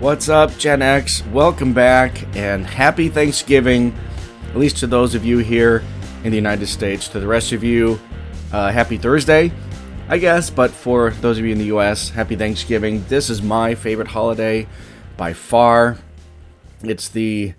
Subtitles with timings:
[0.00, 1.22] What's up, Gen X?
[1.26, 3.94] Welcome back and happy Thanksgiving,
[4.48, 5.84] at least to those of you here
[6.24, 7.06] in the United States.
[7.08, 8.00] To the rest of you,
[8.50, 9.52] uh, happy Thursday,
[10.08, 13.04] I guess, but for those of you in the US, happy Thanksgiving.
[13.08, 14.66] This is my favorite holiday
[15.18, 15.98] by far.
[16.82, 17.52] It's the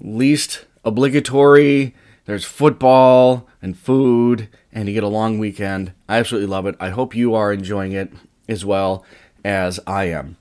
[0.00, 1.94] least obligatory.
[2.24, 5.92] There's football and food, and you get a long weekend.
[6.08, 6.74] I absolutely love it.
[6.80, 8.10] I hope you are enjoying it
[8.48, 9.04] as well
[9.44, 10.38] as I am.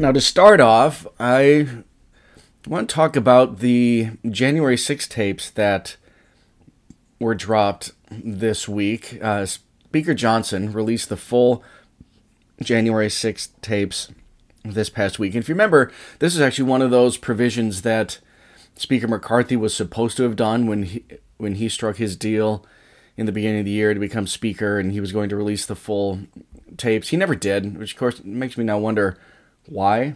[0.00, 1.66] Now, to start off, I
[2.68, 5.96] want to talk about the January 6 tapes that
[7.18, 9.18] were dropped this week.
[9.20, 11.64] Uh, Speaker Johnson released the full
[12.62, 14.12] January 6 tapes
[14.64, 15.34] this past week.
[15.34, 18.20] And if you remember, this is actually one of those provisions that
[18.76, 21.04] Speaker McCarthy was supposed to have done when he
[21.38, 22.64] when he struck his deal
[23.16, 25.66] in the beginning of the year to become speaker and he was going to release
[25.66, 26.20] the full
[26.76, 27.08] tapes.
[27.08, 29.18] He never did, which of course makes me now wonder
[29.68, 30.14] why.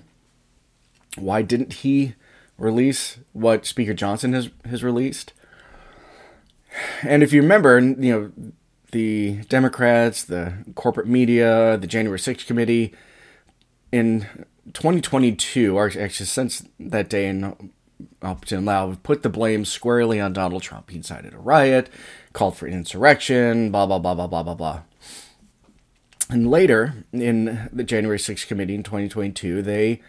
[1.16, 2.14] Why didn't he
[2.58, 5.32] release what Speaker Johnson has has released?
[7.02, 8.32] And if you remember, you know,
[8.92, 12.94] the Democrats, the corporate media, the January 6th committee
[13.90, 14.26] in
[14.72, 17.72] 2022, or actually since that day in
[18.20, 20.90] up to now, put the blame squarely on Donald Trump.
[20.90, 21.90] He incited a riot,
[22.32, 24.82] called for an insurrection, blah, blah, blah, blah, blah, blah, blah.
[26.32, 30.00] And later, in the January 6th committee in 2022, they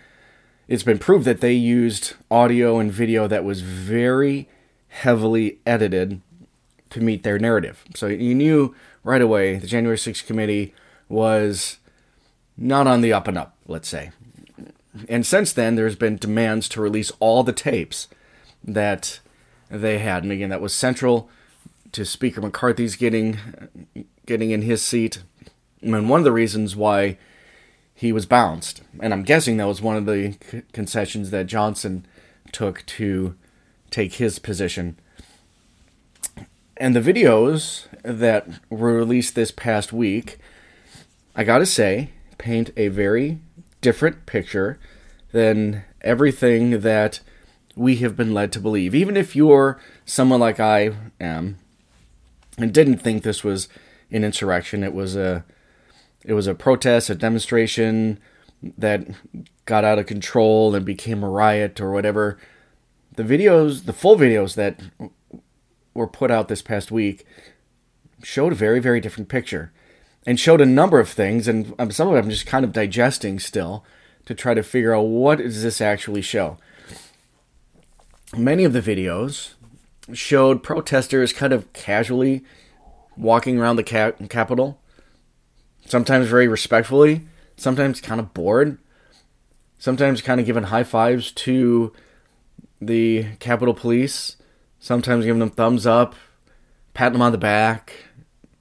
[0.70, 4.48] it's been proved that they used audio and video that was very
[4.88, 6.22] heavily edited
[6.92, 7.84] to meet their narrative.
[7.94, 10.74] So you knew right away the January 6th committee
[11.10, 11.80] was
[12.56, 14.12] not on the up and up, let's say.
[15.10, 18.08] And since then, there's been demands to release all the tapes
[18.64, 19.20] that
[19.70, 20.24] they had.
[20.24, 21.30] And again, that was central
[21.92, 23.38] to Speaker McCarthy's getting
[24.26, 25.22] getting in his seat.
[25.84, 27.18] And one of the reasons why
[27.94, 30.36] he was bounced, and I'm guessing that was one of the
[30.72, 32.06] concessions that Johnson
[32.52, 33.36] took to
[33.92, 34.98] take his position.
[36.78, 40.38] And the videos that were released this past week,
[41.36, 43.40] I gotta say, paint a very
[43.82, 44.80] different picture
[45.32, 47.20] than everything that
[47.76, 48.96] we have been led to believe.
[48.96, 51.60] Even if you're someone like I am
[52.58, 53.68] and didn't think this was
[54.12, 55.44] an insurrection, it was a
[56.26, 58.20] it was a protest, a demonstration
[58.78, 59.08] that
[59.66, 62.38] got out of control and became a riot or whatever.
[63.16, 64.80] The videos, the full videos that
[65.94, 67.26] were put out this past week
[68.24, 69.72] showed a very very different picture
[70.26, 72.72] and showed a number of things, and um, some of them I'm just kind of
[72.72, 73.84] digesting still
[74.26, 76.58] to try to figure out what does this actually show.
[78.36, 79.54] Many of the videos
[80.14, 82.44] showed protesters kind of casually
[83.18, 84.80] walking around the cap- Capitol,
[85.86, 87.22] sometimes very respectfully,
[87.58, 88.78] sometimes kind of bored,
[89.78, 91.94] sometimes kind of giving high fives to
[92.82, 94.38] the Capitol Police,
[94.80, 96.16] sometimes giving them thumbs up,
[96.94, 97.94] patting them on the back,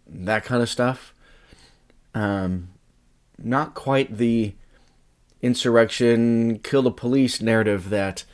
[0.06, 1.14] that kind of stuff.
[2.14, 2.68] Um,
[3.38, 4.54] not quite the
[5.40, 8.24] insurrection, kill the police narrative that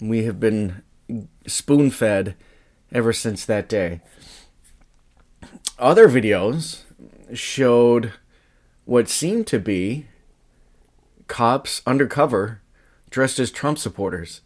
[0.00, 0.82] we have been
[1.46, 2.34] spoon fed
[2.92, 4.00] ever since that day.
[5.78, 6.82] Other videos
[7.32, 8.12] showed
[8.84, 10.06] what seemed to be
[11.26, 12.60] cops undercover
[13.10, 14.40] dressed as Trump supporters.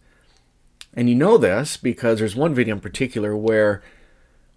[0.93, 3.83] And you know this because there's one video in particular where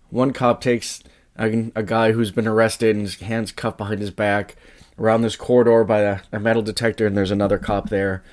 [0.10, 1.04] one cop takes
[1.38, 4.56] a, a guy who's been arrested and his hands cuffed behind his back
[5.00, 8.24] around this corridor by a, a metal detector, and there's another cop there.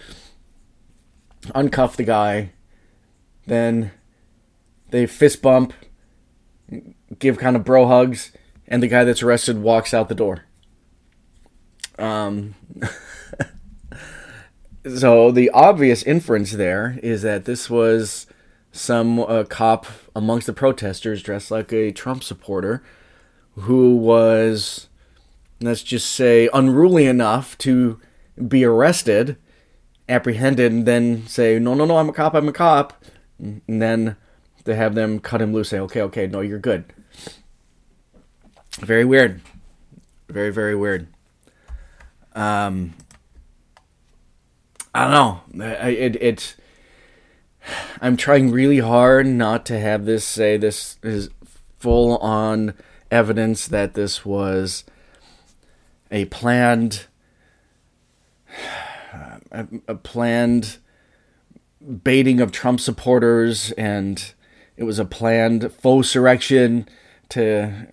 [1.48, 2.50] Uncuff the guy,
[3.46, 3.90] then
[4.90, 5.72] they fist bump,
[7.18, 8.32] give kind of bro hugs,
[8.66, 10.44] and the guy that's arrested walks out the door.
[11.98, 12.54] Um,
[14.96, 18.26] so the obvious inference there is that this was
[18.72, 22.82] some uh, cop amongst the protesters dressed like a Trump supporter
[23.56, 24.88] who was,
[25.60, 28.00] let's just say, unruly enough to
[28.48, 29.36] be arrested,
[30.08, 33.04] apprehended, and then say, no, no, no, I'm a cop, I'm a cop.
[33.38, 34.16] And then
[34.64, 36.92] to have them cut him loose, say, okay, okay, no, you're good.
[38.80, 39.40] Very weird.
[40.28, 41.06] Very, very weird.
[42.34, 42.94] Um,
[44.94, 45.64] I don't know.
[45.64, 46.56] I, It, it's.
[48.00, 51.30] I'm trying really hard not to have this say this is
[51.78, 52.74] full on
[53.10, 54.84] evidence that this was
[56.10, 57.06] a planned
[59.50, 60.78] a, a planned
[62.02, 64.34] baiting of Trump supporters and
[64.76, 66.86] it was a planned faux surrection
[67.30, 67.86] to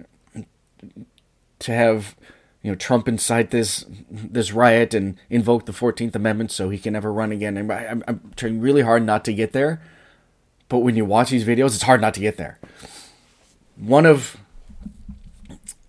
[1.60, 2.16] to have
[2.62, 6.94] you know, Trump incite this this riot and invoke the Fourteenth Amendment so he can
[6.94, 7.58] never run again.
[7.58, 9.82] And I, I'm, I'm trying really hard not to get there,
[10.70, 12.60] but when you watch these videos, it's hard not to get there.
[13.78, 14.38] One of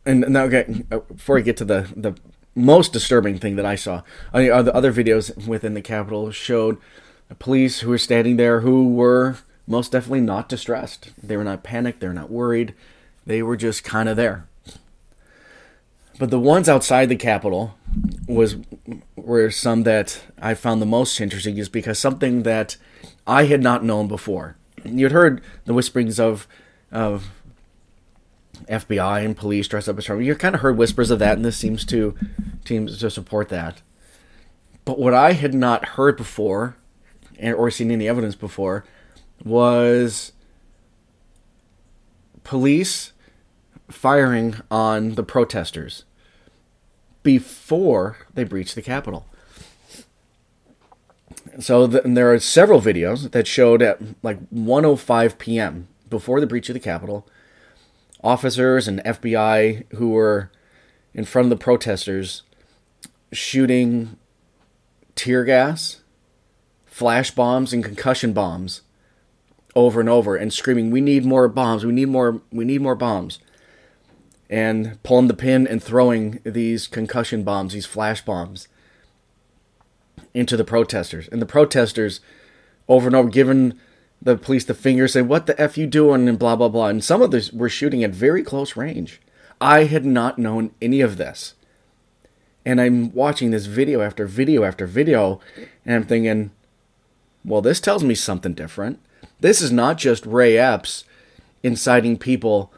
[0.07, 2.15] and now okay, uh, before I get to the the
[2.55, 4.03] most disturbing thing that I saw,
[4.33, 6.79] I mean, the other videos within the Capitol showed
[7.39, 11.11] police who were standing there who were most definitely not distressed.
[11.23, 12.01] They were not panicked.
[12.01, 12.75] They were not worried.
[13.27, 14.47] They were just kind of there.
[16.19, 17.75] But the ones outside the Capitol
[18.29, 18.57] was
[19.17, 22.77] were some that I found the most interesting, is because something that
[23.27, 24.57] I had not known before.
[24.85, 26.47] You'd heard the whisperings of
[26.91, 27.31] of
[28.69, 30.23] FBI and police dressed up as Trump.
[30.23, 32.15] You kind of heard whispers of that, and this seems to
[32.65, 33.83] seems to support that.
[34.85, 36.77] But what I had not heard before,
[37.43, 38.85] or seen any evidence before,
[39.45, 40.33] was
[42.45, 43.12] police
[43.93, 46.05] firing on the protesters
[47.23, 49.27] before they breached the Capitol.
[51.59, 55.89] So the, there are several videos that showed at like 1:05 p.m.
[56.09, 57.27] before the breach of the Capitol,
[58.23, 60.51] officers and FBI who were
[61.15, 62.43] in front of the protesters
[63.33, 64.17] shooting
[65.15, 66.01] tear gas,
[66.87, 68.83] flash bombs, and concussion bombs
[69.75, 71.85] over and over and screaming, "We need more bombs!
[71.85, 72.41] We need more!
[72.51, 73.39] We need more bombs!"
[74.53, 78.69] And pulling the pin and throwing these concussion bombs, these flash bombs,
[80.35, 81.27] into the protesters.
[81.29, 82.21] And the protesters,
[82.87, 83.73] over and over, giving
[84.21, 86.89] the police the finger, saying, "What the f you doing?" and blah blah blah.
[86.89, 89.23] And some of this were shooting at very close range.
[89.59, 91.55] I had not known any of this.
[92.67, 95.41] And I'm watching this video after video after video,
[95.87, 96.51] and I'm thinking,
[97.43, 98.99] well, this tells me something different.
[99.41, 101.05] This is not just Ray Epps
[101.63, 102.71] inciting people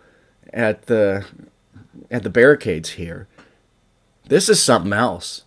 [0.53, 1.27] at the
[2.11, 3.29] at the barricades here.
[4.27, 5.43] This is something else.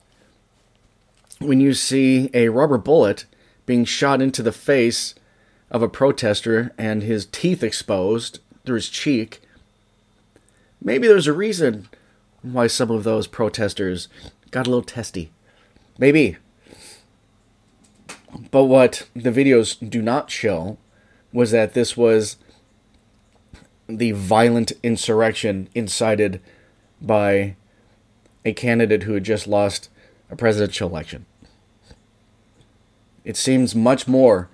[1.39, 3.25] When you see a rubber bullet
[3.65, 5.15] being shot into the face
[5.69, 9.41] of a protester and his teeth exposed through his cheek,
[10.81, 11.89] maybe there's a reason
[12.41, 14.07] why some of those protesters
[14.51, 15.31] got a little testy.
[15.97, 16.37] Maybe.
[18.51, 20.77] But what the videos do not show
[21.33, 22.37] was that this was
[23.87, 26.41] the violent insurrection incited
[27.01, 27.55] by
[28.43, 29.89] a candidate who had just lost
[30.29, 31.25] a presidential election.
[33.23, 34.49] It seems much more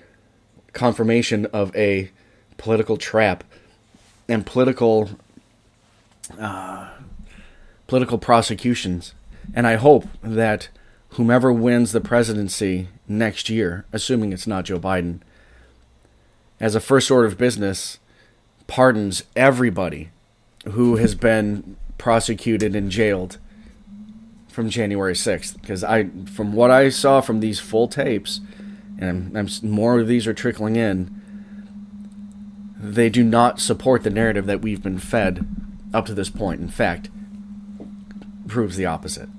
[0.74, 2.12] confirmation of a
[2.58, 3.44] political trap
[4.28, 5.10] and political
[6.40, 6.90] uh,
[7.88, 9.14] political prosecutions.
[9.54, 10.70] And I hope that
[11.10, 15.20] whomever wins the presidency next year, assuming it's not Joe Biden,
[16.60, 18.00] as a first order of business,
[18.68, 20.10] pardons everybody
[20.72, 23.38] who has been prosecuted and jailed
[24.48, 25.60] from January 6th.
[25.62, 28.40] Because I, from what I saw from these full tapes,
[29.00, 31.22] and I'm, I'm, more of these are trickling in,
[32.78, 35.46] they do not support the narrative that we've been fed
[35.94, 36.62] up to this point.
[36.62, 37.10] In fact,
[38.48, 39.30] proves the opposite.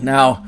[0.00, 0.46] Now,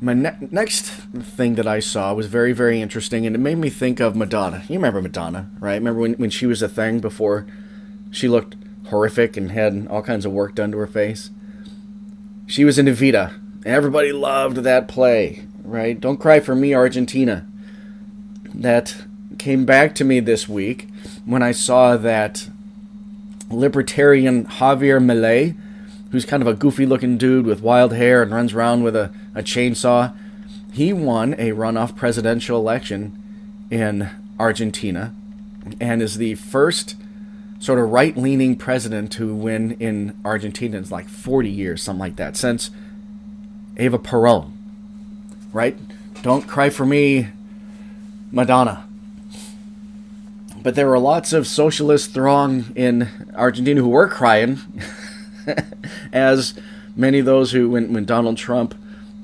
[0.00, 3.70] my ne- next thing that I saw was very, very interesting, and it made me
[3.70, 4.62] think of Madonna.
[4.68, 5.74] You remember Madonna, right?
[5.74, 7.46] Remember when, when she was a thing before
[8.10, 8.56] she looked
[8.88, 11.30] horrific and had all kinds of work done to her face?
[12.46, 13.38] She was in Evita.
[13.66, 15.98] Everybody loved that play, right?
[15.98, 17.46] Don't Cry for Me, Argentina.
[18.54, 19.04] That
[19.38, 20.88] came back to me this week
[21.24, 22.48] when I saw that
[23.50, 25.56] libertarian Javier Milei
[26.10, 29.12] who's kind of a goofy looking dude with wild hair and runs around with a,
[29.34, 30.14] a chainsaw.
[30.72, 35.14] He won a runoff presidential election in Argentina
[35.80, 36.96] and is the first
[37.58, 42.16] sort of right leaning president to win in Argentina in like 40 years, something like
[42.16, 42.70] that, since
[43.76, 44.52] Eva Peron.
[45.52, 45.76] Right?
[46.22, 47.28] Don't cry for me,
[48.30, 48.86] Madonna.
[50.62, 54.60] But there were lots of socialist throng in Argentina who were crying
[56.12, 56.54] as
[56.96, 58.74] many of those who, when, when Donald Trump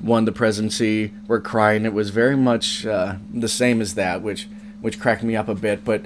[0.03, 1.85] won the presidency, were crying.
[1.85, 4.49] It was very much uh, the same as that, which
[4.81, 5.83] which cracked me up a bit.
[5.85, 6.05] But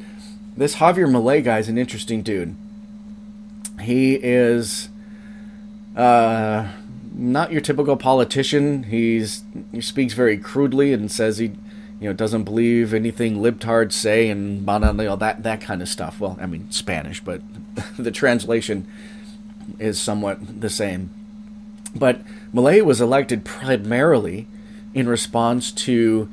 [0.57, 2.55] this Javier Milei guy is an interesting dude.
[3.81, 4.89] He is
[5.97, 6.69] uh,
[7.13, 8.85] not your typical politician.
[8.85, 11.47] He's he speaks very crudely and says he
[12.01, 16.21] you know doesn't believe anything libtards say and blah, that that kind of stuff.
[16.21, 17.43] Well, I mean Spanish, but
[17.99, 18.87] the translation
[19.79, 21.11] is somewhat the same.
[21.95, 22.21] But
[22.55, 24.47] Milei was elected primarily
[24.95, 26.29] in response to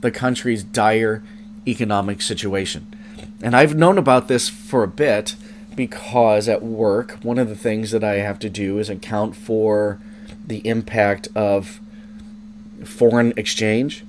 [0.00, 1.22] the country's dire
[1.66, 2.86] economic situation.
[3.42, 5.36] And I've known about this for a bit
[5.74, 10.00] because at work, one of the things that I have to do is account for
[10.46, 11.80] the impact of
[12.84, 14.04] foreign exchange.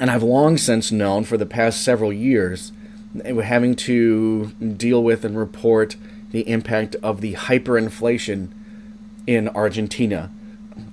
[0.00, 2.72] And I've long since known for the past several years
[3.24, 5.96] having to deal with and report
[6.32, 8.48] the impact of the hyperinflation
[9.26, 10.30] in Argentina,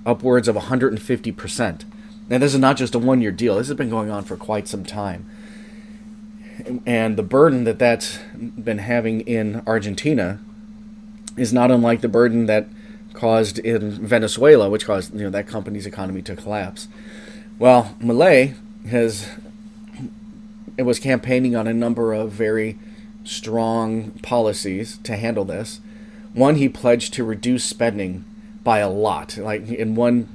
[0.06, 1.84] upwards of 150%.
[2.28, 4.36] Now, this is not just a one year deal, this has been going on for
[4.36, 5.28] quite some time.
[6.86, 10.38] And the burden that that's been having in Argentina
[11.36, 12.68] is not unlike the burden that
[13.14, 16.86] caused in Venezuela, which caused you know that company's economy to collapse.
[17.58, 18.56] Well, Milei
[18.88, 19.28] has
[20.76, 22.78] it was campaigning on a number of very
[23.24, 25.80] strong policies to handle this.
[26.32, 28.24] One, he pledged to reduce spending
[28.62, 29.36] by a lot.
[29.36, 30.28] Like in one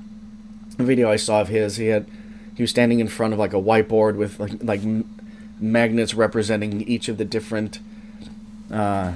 [0.77, 2.05] video I saw of his, he had
[2.55, 4.81] he was standing in front of like a whiteboard with like like
[5.59, 7.79] magnets representing each of the different
[8.71, 9.13] uh,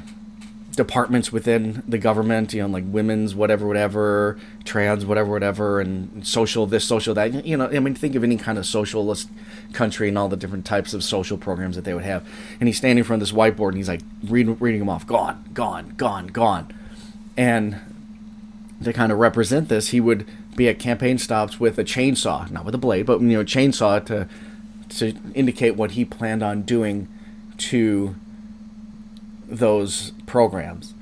[0.76, 6.66] departments within the government, you know, like women's whatever, whatever, trans whatever, whatever, and social
[6.66, 7.46] this, social that.
[7.46, 9.30] You know, I mean, think of any kind of socialist
[9.74, 12.28] country and all the different types of social programs that they would have.
[12.60, 15.06] And he's standing in front of this whiteboard and he's like reading, reading them off,
[15.06, 16.74] gone, gone, gone, gone.
[17.38, 17.80] And
[18.84, 22.66] to kind of represent this, he would be at campaign stops with a chainsaw, not
[22.66, 24.28] with a blade, but you know, chainsaw to
[24.90, 27.08] to indicate what he planned on doing
[27.58, 28.16] to
[29.48, 30.94] those programs.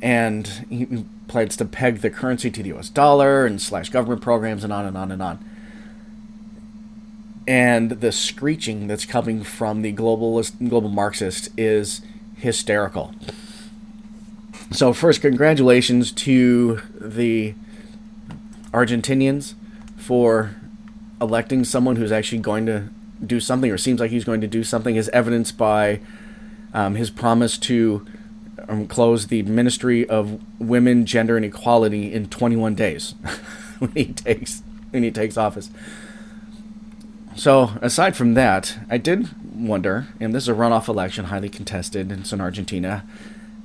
[0.00, 4.64] And he plans to peg the currency to the US dollar and slash government programs
[4.64, 5.49] and on and on and on.
[7.46, 12.02] And the screeching that's coming from the globalist, global Marxist is
[12.36, 13.14] hysterical.
[14.72, 17.54] So, first, congratulations to the
[18.72, 19.54] Argentinians
[19.96, 20.54] for
[21.20, 22.88] electing someone who's actually going to
[23.24, 26.00] do something or seems like he's going to do something, as evidenced by
[26.72, 28.06] um, his promise to
[28.68, 33.14] um, close the Ministry of Women, Gender, and Equality in 21 days
[33.78, 35.70] when he takes when he takes office.
[37.36, 42.10] So, aside from that, I did wonder, and this is a runoff election, highly contested,
[42.12, 43.04] it's in Argentina,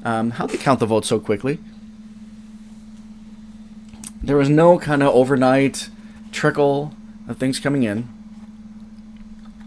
[0.04, 1.60] um, how they count the votes so quickly.
[4.22, 5.90] There was no kind of overnight
[6.32, 6.94] trickle
[7.28, 8.08] of things coming in.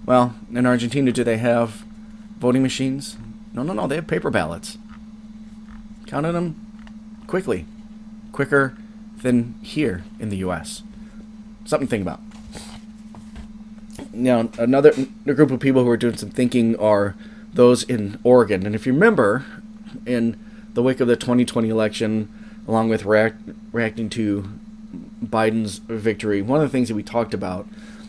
[0.07, 1.85] Well, in Argentina, do they have
[2.39, 3.17] voting machines?
[3.53, 3.87] No, no, no.
[3.87, 4.79] They have paper ballots.
[6.07, 7.67] Counted them quickly,
[8.33, 8.77] quicker
[9.23, 10.83] than here in the U.S.
[11.65, 12.21] Something to think about.
[14.19, 14.93] Now, another
[15.25, 17.15] group of people who are doing some thinking are
[17.53, 18.67] those in Oregon.
[18.67, 19.47] And if you remember,
[20.05, 20.37] in
[20.75, 23.37] the wake of the 2020 election, along with react,
[23.71, 24.49] reacting to
[25.25, 27.69] Biden's victory, one of the things that we talked about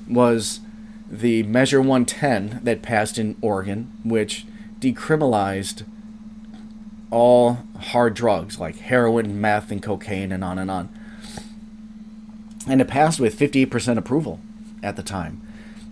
[0.09, 0.61] was
[1.07, 4.47] the Measure 110 that passed in Oregon, which
[4.79, 5.85] decriminalized
[7.11, 10.89] all hard drugs like heroin, meth, and cocaine, and on and on.
[12.67, 14.39] And it passed with 58% approval
[14.81, 15.41] at the time.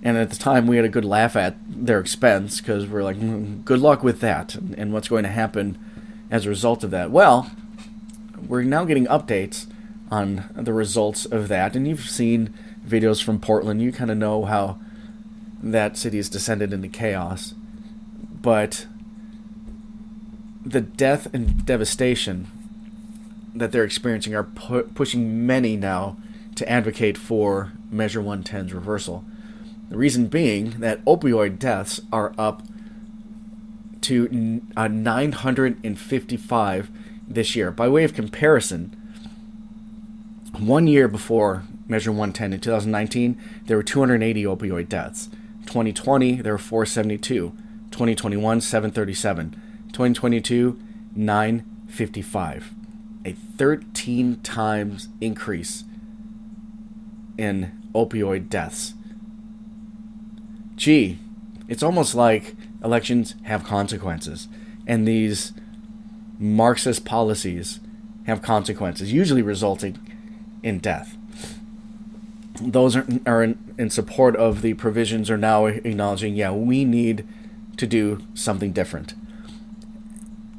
[0.04, 3.18] And at the time, we had a good laugh at their expense because we're like,
[3.18, 5.78] mm, good luck with that and, and what's going to happen
[6.30, 7.12] as a result of that.
[7.12, 7.52] Well,
[8.48, 9.66] we're now getting updates
[10.12, 11.76] on the results of that.
[11.76, 12.54] And you've seen
[12.86, 13.82] videos from Portland.
[13.82, 14.80] You kind of know how
[15.62, 17.54] that city has descended into chaos.
[18.42, 18.86] But
[20.66, 22.48] the death and devastation
[23.56, 26.18] that they're experiencing are pu- pushing many now
[26.56, 29.26] to advocate for Measure 110's reversal.
[29.90, 32.62] The reason being that opioid deaths are up
[34.02, 36.92] to uh, 955
[37.28, 37.72] this year.
[37.72, 38.96] By way of comparison,
[40.58, 45.30] one year before Measure 110 in 2019, there were 280 opioid deaths.
[45.68, 47.56] 2020, there were 472.
[47.92, 49.52] 2021, 737.
[49.94, 50.80] 2022,
[51.16, 52.74] 955.
[53.26, 55.84] A 13 times increase
[57.38, 58.94] in opioid deaths.
[60.78, 61.20] Gee,
[61.68, 64.48] it's almost like elections have consequences.
[64.88, 65.52] And these
[66.40, 67.82] Marxist policies
[68.26, 69.98] have consequences, usually resulting
[70.64, 71.18] in death
[72.62, 77.28] those are, are in, in, support of the provisions are now acknowledging, yeah, we need
[77.78, 79.14] to do something different.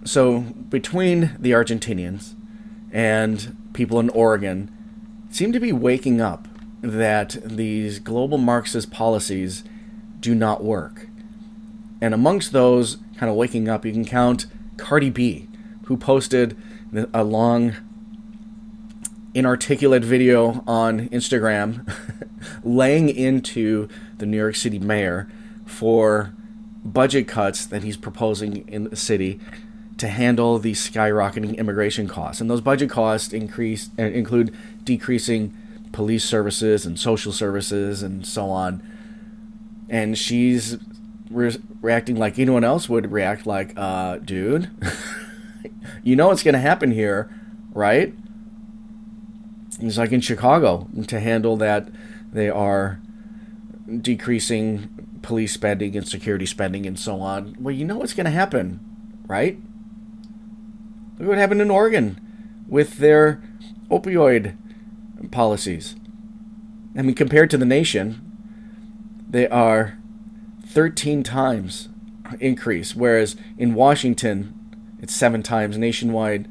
[0.04, 2.34] So between the Argentinians
[2.92, 4.72] and people in Oregon
[5.30, 6.48] seem to be waking up
[6.80, 9.64] that these global Marxist policies
[10.20, 11.08] do not work.
[12.00, 14.46] And amongst those kind of waking up, you can count
[14.76, 15.48] Cardi B,
[15.84, 16.56] who posted
[17.12, 17.74] a long
[19.34, 21.90] inarticulate video on Instagram
[22.64, 25.28] laying into the New York City mayor
[25.66, 26.32] for
[26.84, 29.40] budget cuts that he's proposing in the city
[29.98, 32.40] to handle the skyrocketing immigration costs.
[32.40, 35.56] And those budget costs increase uh, include decreasing
[35.92, 38.82] police services and social services and so on.
[39.88, 40.76] And she's
[41.30, 44.70] re- reacting like anyone else would react like, uh, dude,
[46.02, 47.30] you know what's going to happen here,
[47.72, 48.14] right?
[49.80, 51.88] It's like in Chicago to handle that
[52.32, 53.00] they are
[54.00, 57.56] decreasing police spending and security spending and so on.
[57.58, 58.80] Well, you know what's going to happen,
[59.26, 59.58] right?
[61.18, 62.20] Look what happened in Oregon
[62.68, 63.42] with their
[63.90, 64.56] opioid
[65.30, 65.96] policies.
[66.96, 68.27] I mean, compared to the nation,
[69.28, 69.98] they are
[70.66, 71.88] 13 times
[72.40, 74.54] increase, whereas in Washington,
[75.00, 76.48] it's seven times, nationwide,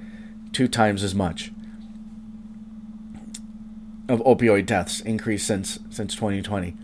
[0.53, 1.51] two times as much
[4.09, 6.75] of opioid deaths increase since since 2020.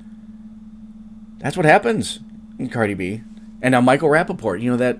[1.38, 2.20] That's what happens
[2.60, 3.22] in Cardi B.
[3.62, 5.00] And now Michael Rapaport, you know, that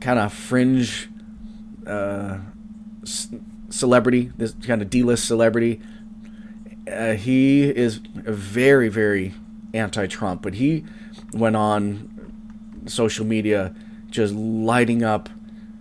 [0.00, 1.08] kind of fringe
[1.86, 2.38] uh,
[3.68, 5.80] celebrity, this kind of D-list celebrity.
[6.90, 9.34] Uh, he is a very, very
[9.74, 10.84] anti-Trump, but he
[11.32, 13.74] went on social media
[14.10, 15.28] just lighting up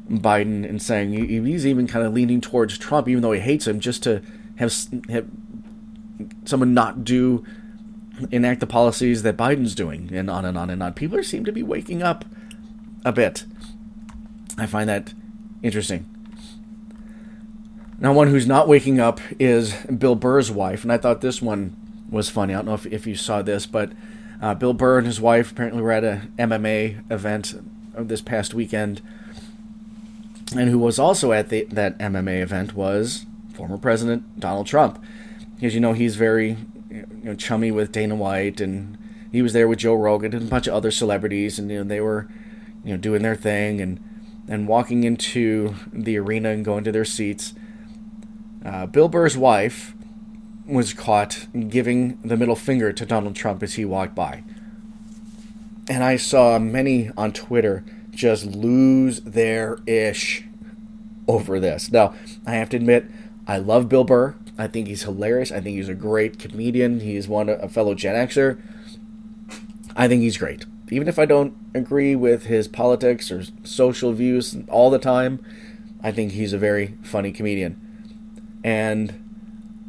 [0.10, 3.79] Biden and saying he's even kind of leaning towards Trump, even though he hates him,
[3.79, 4.22] just to
[4.55, 4.74] have,
[5.10, 5.27] have
[6.46, 7.43] someone not do
[8.31, 10.93] enact the policies that Biden's doing, and on and on and on.
[10.93, 12.25] People seem to be waking up
[13.05, 13.46] a bit.
[14.58, 15.13] I find that
[15.63, 16.05] interesting.
[18.00, 21.75] Now, one who's not waking up is Bill Burr's wife, and I thought this one
[22.10, 22.54] was funny.
[22.54, 23.92] I don't know if, if you saw this, but
[24.42, 27.56] uh, Bill Burr and his wife apparently were at a MMA event
[27.96, 29.01] this past weekend,
[30.56, 35.04] and who was also at the, that MMA event was former President Donald Trump,
[35.56, 36.58] because you know he's very
[36.89, 38.98] you know chummy with Dana White, and
[39.32, 41.83] he was there with Joe Rogan and a bunch of other celebrities, and you know
[41.83, 42.27] they were
[42.83, 44.00] you know doing their thing and
[44.48, 47.53] and walking into the arena and going to their seats.
[48.66, 49.94] Uh, Bill Burr's wife
[50.70, 54.44] was caught giving the middle finger to Donald Trump as he walked by.
[55.90, 60.44] And I saw many on Twitter just lose their ish
[61.27, 61.92] over this.
[61.92, 62.14] Now,
[62.46, 63.05] I have to admit,
[63.48, 64.36] I love Bill Burr.
[64.58, 65.51] I think he's hilarious.
[65.51, 67.00] I think he's a great comedian.
[67.00, 68.62] He's one a fellow Gen Xer.
[69.96, 70.66] I think he's great.
[70.92, 75.44] Even if I don't agree with his politics or social views all the time,
[76.03, 77.79] I think he's a very funny comedian.
[78.64, 79.28] And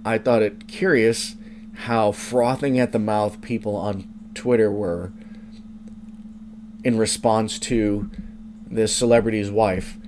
[0.04, 1.36] I thought it curious
[1.74, 5.12] how frothing at the mouth people on Twitter were
[6.84, 8.10] in response to
[8.70, 9.98] this celebrity's wife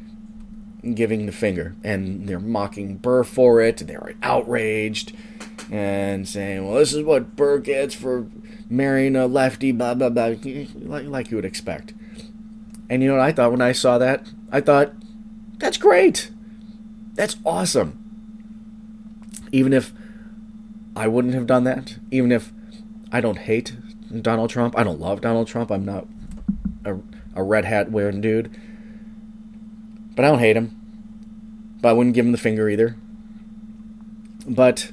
[0.95, 1.75] giving the finger.
[1.85, 3.81] And they're mocking Burr for it.
[3.81, 5.15] and They're outraged
[5.71, 8.27] and saying, well, this is what Burr gets for
[8.69, 11.95] marrying a lefty, blah, blah, blah, like, like you would expect.
[12.89, 14.31] And you know what I thought when I saw that?
[14.51, 14.93] I thought,
[15.59, 16.31] that's great.
[17.15, 18.02] That's awesome
[19.53, 19.93] even if
[20.97, 22.53] I wouldn't have done that, even if
[23.13, 23.77] I don't hate
[24.23, 26.07] Donald Trump, I don't love Donald Trump, I'm not
[26.85, 26.97] a,
[27.35, 28.51] a red hat wearing dude,
[30.17, 30.79] but I don't hate him.
[31.81, 32.97] But I wouldn't give him the finger either.
[34.47, 34.93] But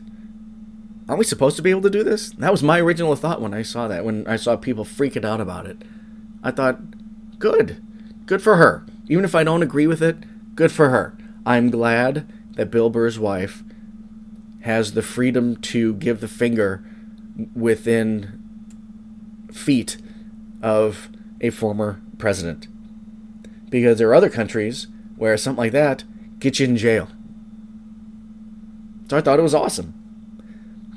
[1.08, 2.32] aren't we supposed to be able to do this?
[2.32, 5.40] That was my original thought when I saw that, when I saw people freaking out
[5.40, 5.78] about it.
[6.44, 7.84] I thought, good.
[8.26, 8.86] Good for her.
[9.08, 10.18] Even if I don't agree with it,
[10.56, 11.18] good for her.
[11.46, 13.64] I'm glad that Bill Burr's wife
[14.62, 16.84] has the freedom to give the finger
[17.56, 18.40] within
[19.52, 19.98] feet
[20.62, 21.10] of
[21.42, 22.68] a former president.
[23.70, 26.04] Because there are other countries where something like that
[26.40, 27.08] gets you in jail.
[29.10, 29.94] So I thought it was awesome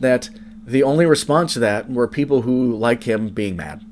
[0.00, 0.30] that
[0.66, 3.84] the only response to that were people who like him being mad.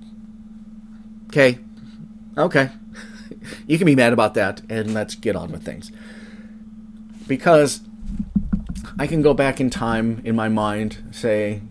[1.26, 1.58] Okay.
[2.36, 2.70] Okay.
[3.66, 5.90] you can be mad about that, and let's get on with things.
[7.26, 7.80] Because
[9.00, 11.62] I can go back in time in my mind, say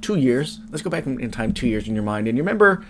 [0.00, 0.60] two years.
[0.70, 2.28] Let's go back in time two years in your mind.
[2.28, 2.86] And you remember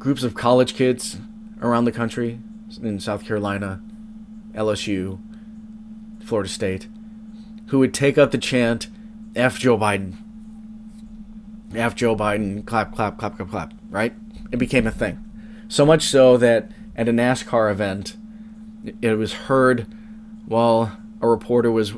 [0.00, 1.18] groups of college kids
[1.62, 2.40] around the country
[2.82, 3.80] in South Carolina,
[4.52, 5.20] LSU,
[6.24, 6.88] Florida State,
[7.68, 8.88] who would take up the chant,
[9.36, 10.16] F Joe Biden.
[11.72, 14.12] F Joe Biden, clap, clap, clap, clap, clap, right?
[14.50, 15.24] It became a thing.
[15.68, 18.16] So much so that at a NASCAR event,
[19.00, 19.86] it was heard
[20.46, 21.94] while a reporter was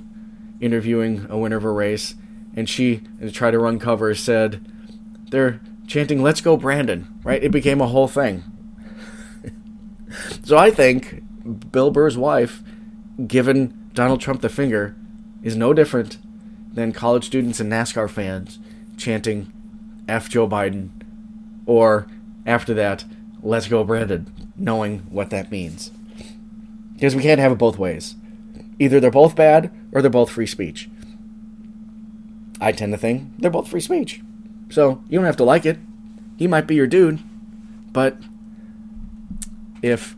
[0.61, 2.15] interviewing a winner of a race,
[2.55, 4.67] and she, to try to run cover, said,
[5.31, 7.43] They're chanting, Let's go, Brandon, right?
[7.43, 8.45] It became a whole thing.
[10.45, 11.23] so I think
[11.71, 12.63] Bill Burr's wife,
[13.27, 14.97] given Donald Trump the finger,
[15.43, 16.19] is no different
[16.75, 18.59] than college students and NASCAR fans
[18.97, 19.53] chanting,
[20.09, 20.91] F Joe Biden,
[21.67, 22.07] or
[22.45, 23.05] after that,
[23.43, 25.91] Let's go, Brandon, knowing what that means.
[26.95, 28.17] Because we can't have it both ways.
[28.79, 30.89] Either they're both bad or they're both free speech.
[32.61, 34.21] I tend to think they're both free speech.
[34.71, 35.79] So you don't have to like it.
[36.37, 37.21] He might be your dude,
[37.93, 38.19] but
[39.83, 40.17] if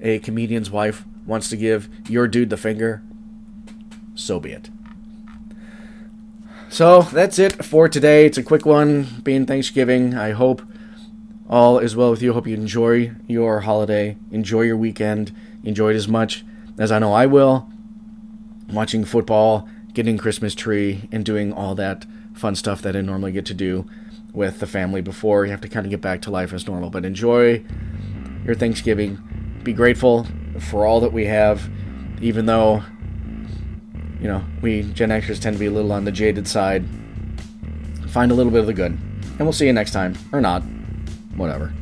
[0.00, 3.02] a comedian's wife wants to give your dude the finger,
[4.14, 4.70] so be it.
[6.68, 8.26] So that's it for today.
[8.26, 10.14] It's a quick one, being Thanksgiving.
[10.14, 10.62] I hope
[11.48, 12.34] all is well with you.
[12.34, 16.44] Hope you enjoy your holiday, enjoy your weekend, enjoy it as much
[16.78, 17.70] as I know I will.
[18.70, 22.04] Watching football, getting Christmas tree, and doing all that
[22.34, 23.88] fun stuff that I normally get to do
[24.32, 26.90] with the family before you have to kind of get back to life as normal.
[26.90, 27.64] But enjoy
[28.44, 29.18] your Thanksgiving.
[29.64, 30.26] Be grateful
[30.60, 31.68] for all that we have,
[32.20, 32.82] even though,
[34.20, 36.84] you know, we Gen Xers tend to be a little on the jaded side.
[38.08, 38.92] Find a little bit of the good.
[38.92, 40.16] And we'll see you next time.
[40.32, 40.62] Or not.
[41.36, 41.72] Whatever.